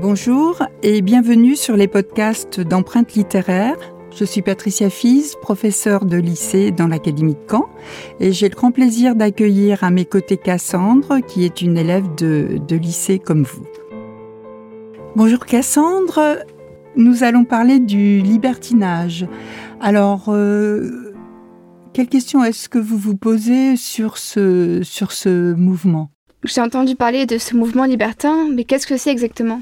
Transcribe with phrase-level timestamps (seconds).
[0.00, 3.76] Bonjour et bienvenue sur les podcasts d'empreintes littéraires.
[4.16, 7.68] Je suis Patricia Fils, professeure de lycée dans l'Académie de Caen,
[8.18, 12.58] et j'ai le grand plaisir d'accueillir à mes côtés Cassandre, qui est une élève de,
[12.70, 13.66] lycée comme vous.
[15.16, 16.38] Bonjour Cassandre,
[16.96, 19.26] nous allons parler du libertinage.
[19.82, 21.12] Alors, euh,
[21.92, 26.10] quelle question est-ce que vous vous posez sur ce, sur ce mouvement?
[26.44, 29.60] J'ai entendu parler de ce mouvement libertin, mais qu'est-ce que c'est exactement?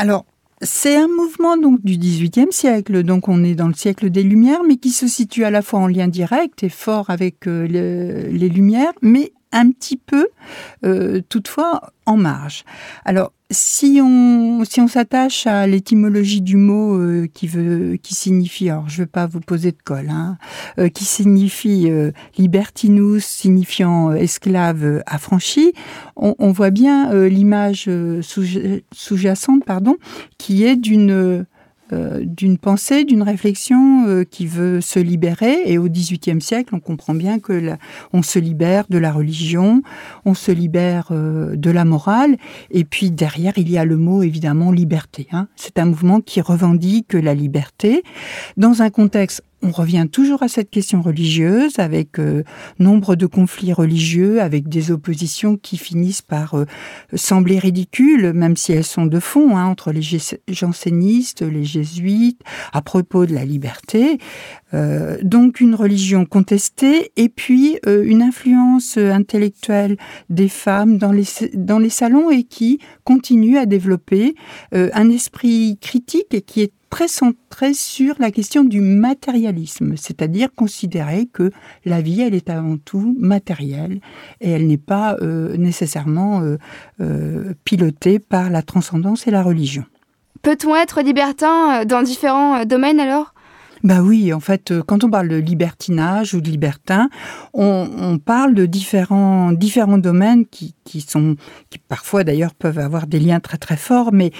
[0.00, 0.24] Alors,
[0.62, 4.62] c'est un mouvement donc du XVIIIe siècle, donc on est dans le siècle des Lumières,
[4.66, 8.48] mais qui se situe à la fois en lien direct et fort avec euh, les
[8.48, 10.28] Lumières, mais un petit peu,
[10.84, 12.64] euh, toutefois, en marge.
[13.04, 18.70] Alors, si on si on s'attache à l'étymologie du mot euh, qui veut qui signifie
[18.70, 20.38] alors je vais pas vous poser de colle hein,
[20.78, 21.90] euh, qui signifie
[22.38, 25.72] libertinus signifiant esclave affranchi
[26.14, 27.90] on, on voit bien l'image
[28.22, 29.96] sous-jacente pardon
[30.38, 31.44] qui est d'une
[31.92, 35.62] euh, d'une pensée, d'une réflexion euh, qui veut se libérer.
[35.66, 37.76] Et au XVIIIe siècle, on comprend bien que
[38.12, 39.82] on se libère de la religion,
[40.24, 42.36] on se libère euh, de la morale.
[42.70, 45.26] Et puis derrière, il y a le mot évidemment liberté.
[45.32, 45.48] Hein.
[45.56, 48.02] C'est un mouvement qui revendique la liberté
[48.56, 52.44] dans un contexte on revient toujours à cette question religieuse, avec euh,
[52.78, 56.64] nombre de conflits religieux, avec des oppositions qui finissent par euh,
[57.14, 60.02] sembler ridicules, même si elles sont de fond, hein, entre les
[60.48, 62.40] jansénistes, les jésuites,
[62.72, 64.18] à propos de la liberté.
[64.72, 69.96] Euh, donc une religion contestée, et puis une influence intellectuelle
[70.28, 74.34] des femmes dans les, dans les salons et qui continue à développer
[74.72, 81.50] un esprit critique qui est très centré sur la question du matérialisme, c'est-à-dire considérer que
[81.84, 84.00] la vie, elle est avant tout matérielle
[84.40, 86.58] et elle n'est pas euh, nécessairement euh,
[87.00, 89.84] euh, pilotée par la transcendance et la religion.
[90.42, 93.34] Peut-on être libertin dans différents domaines alors?
[93.82, 97.08] Bah oui, en fait, quand on parle de libertinage ou de libertin,
[97.54, 101.36] on, parle de différents différents domaines qui, qui sont
[101.70, 104.32] qui parfois d'ailleurs peuvent avoir des liens très très forts, mais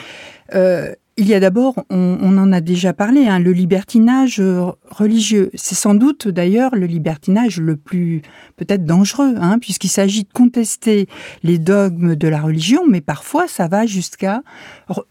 [1.20, 4.42] il y a d'abord, on, en a déjà parlé, hein, le libertinage
[4.91, 5.50] religieux.
[5.53, 8.22] C'est sans doute d'ailleurs le libertinage le plus
[8.56, 11.09] peut-être dangereux, hein, puisqu'il s'agit de contester
[11.42, 14.42] les dogmes de la religion, mais parfois ça va jusqu'à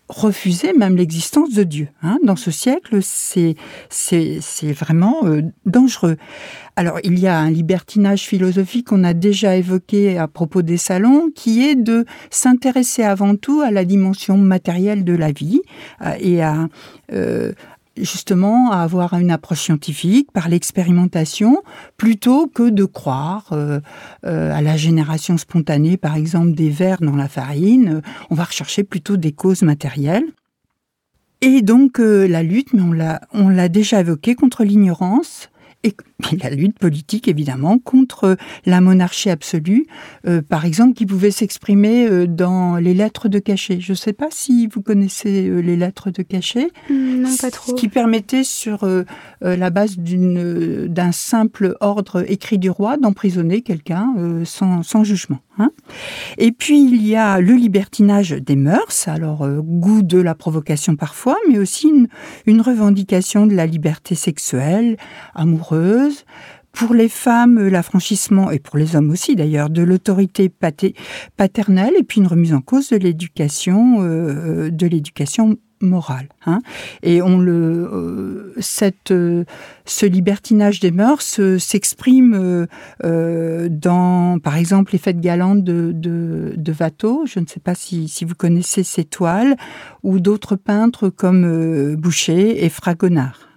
[0.08, 1.90] refuser même l'existence de Dieu.
[2.02, 2.18] Hein.
[2.24, 3.56] Dans ce siècle, c'est
[4.64, 6.18] vraiment euh, dangereux.
[6.80, 11.30] Alors, il y a un libertinage philosophique qu'on a déjà évoqué à propos des salons,
[11.30, 15.60] qui est de s'intéresser avant tout à la dimension matérielle de la vie
[16.02, 16.70] euh, et à
[17.12, 17.52] euh,
[17.98, 21.64] justement à avoir une approche scientifique par l'expérimentation
[21.98, 23.82] plutôt que de croire euh,
[24.24, 28.02] à la génération spontanée, par exemple des vers dans la farine.
[28.30, 30.28] On va rechercher plutôt des causes matérielles.
[31.42, 32.84] Et donc la lutte, mais
[33.34, 35.50] on l'a déjà évoqué contre l'ignorance,
[35.84, 35.94] et
[36.42, 39.86] la lutte politique, évidemment, contre la monarchie absolue,
[40.28, 43.80] euh, par exemple, qui pouvait s'exprimer euh, dans les lettres de cachet.
[43.80, 46.70] Je ne sais pas si vous connaissez euh, les lettres de cachet.
[46.90, 47.72] Non, pas trop.
[47.72, 48.88] Ce qui permettait, sur
[49.42, 54.14] la base d'un simple ordre écrit du roi, d'emprisonner quelqu'un
[54.44, 55.40] sans, sans, jugement.
[55.58, 55.72] Hein.
[56.38, 61.38] Et puis, il y a le libertinage des mœurs, alors goût de la provocation parfois,
[61.50, 62.08] mais aussi une,
[62.46, 64.98] une revendication de la liberté sexuelle,
[65.36, 66.09] amoureuse,
[66.72, 72.22] pour les femmes, l'affranchissement, et pour les hommes aussi d'ailleurs, de l'autorité paternelle, et puis
[72.22, 76.28] une remise en cause de l'éducation, euh, de l'éducation morale.
[76.46, 76.60] Hein.
[77.04, 79.46] Et on le, euh, cette, euh,
[79.86, 82.68] ce libertinage des mœurs s'exprime
[83.02, 87.26] dans, par exemple, les fêtes galantes de, de, Watteau.
[87.26, 89.56] Je ne sais pas si, vous connaissez ces toiles,
[90.04, 93.49] ou d'autres peintres comme Boucher et Fragonard.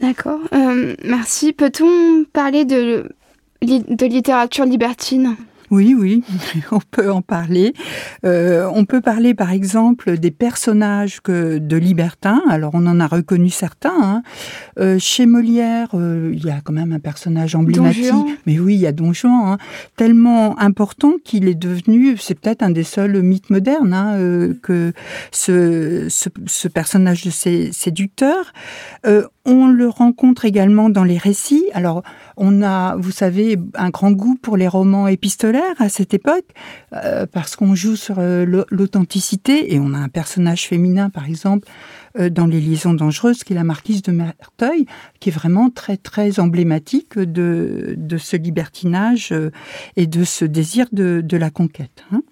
[0.00, 0.40] D'accord.
[0.52, 1.52] Euh, merci.
[1.52, 3.08] Peut-on parler de,
[3.62, 5.36] de littérature libertine?
[5.70, 6.22] Oui, oui,
[6.72, 7.74] on peut en parler.
[8.24, 12.42] Euh, on peut parler, par exemple, des personnages que, de libertins.
[12.48, 13.92] Alors, on en a reconnu certains.
[14.00, 14.22] Hein.
[14.78, 18.12] Euh, chez Molière, euh, il y a quand même un personnage emblématique.
[18.46, 19.58] Mais oui, il y a Don Juan, hein.
[19.96, 24.16] tellement important qu'il est devenu, c'est peut-être un des seuls mythes modernes, hein,
[24.62, 24.92] que
[25.32, 27.30] ce, ce, ce, personnage de
[27.72, 28.52] séducteur.
[29.48, 31.64] On le rencontre également dans les récits.
[31.72, 32.02] Alors,
[32.36, 36.44] on a, vous savez, un grand goût pour les romans épistolaires à cette époque,
[36.92, 41.66] euh, parce qu'on joue sur euh, l'authenticité, et on a un personnage féminin, par exemple,
[42.18, 44.84] euh, dans Les Liaisons dangereuses, qui est la marquise de Merteuil,
[45.18, 49.34] qui est vraiment très, très emblématique de, ce libertinage
[49.96, 52.04] et de ce désir de, la conquête.
[52.12, 52.22] Hein.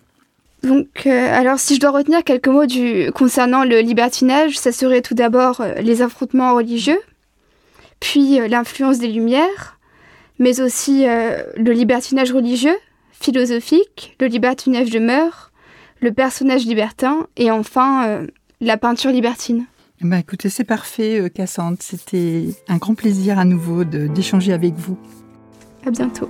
[0.67, 5.15] Donc, alors, si je dois retenir quelques mots du, concernant le libertinage, ça serait tout
[5.15, 7.01] d'abord les affrontements religieux,
[8.01, 9.79] puis l'influence des Lumières,
[10.39, 12.77] mais aussi le libertinage religieux,
[13.13, 15.53] philosophique, le libertinage de mœurs,
[16.01, 18.27] le personnage libertin et enfin
[18.61, 19.67] la peinture libertine.
[20.03, 21.79] Bah écoutez, c'est parfait, euh, Cassandre.
[21.81, 24.99] C'était un grand plaisir à nouveau d'échanger avec vous.
[25.87, 26.29] À bientôt.